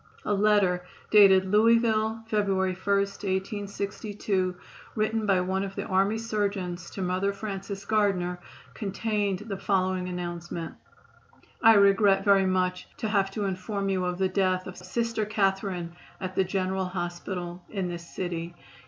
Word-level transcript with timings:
A 0.25 0.33
letter 0.33 0.83
dated 1.11 1.45
Louisville, 1.45 2.23
February 2.25 2.73
1, 2.73 2.83
1862, 2.97 4.55
written 4.95 5.27
by 5.27 5.41
one 5.41 5.61
of 5.63 5.75
the 5.75 5.83
army 5.85 6.17
surgeons 6.17 6.89
to 6.89 7.03
Mother 7.03 7.31
Francis 7.31 7.85
Gardner, 7.85 8.39
contained 8.73 9.43
the 9.45 9.57
following 9.59 10.09
announcement: 10.09 10.73
"I 11.61 11.75
regret 11.75 12.25
very 12.25 12.47
much 12.47 12.87
to 12.97 13.07
have 13.09 13.29
to 13.29 13.45
inform 13.45 13.89
you 13.89 14.03
of 14.05 14.17
the 14.17 14.27
death 14.27 14.65
of 14.65 14.75
Sister 14.75 15.23
Catherine 15.23 15.95
at 16.19 16.33
the 16.35 16.45
General 16.45 16.85
Hospital 16.85 17.61
in 17.69 17.87
this 17.87 18.09
city. 18.09 18.55